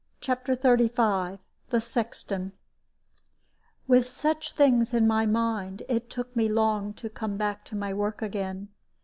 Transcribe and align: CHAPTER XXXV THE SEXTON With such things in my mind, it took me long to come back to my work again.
CHAPTER 0.19 0.55
XXXV 0.55 1.37
THE 1.69 1.79
SEXTON 1.79 2.53
With 3.87 4.07
such 4.07 4.53
things 4.53 4.95
in 4.95 5.05
my 5.05 5.27
mind, 5.27 5.83
it 5.87 6.09
took 6.09 6.35
me 6.35 6.49
long 6.49 6.95
to 6.95 7.07
come 7.07 7.37
back 7.37 7.63
to 7.65 7.75
my 7.75 7.93
work 7.93 8.23
again. 8.23 8.69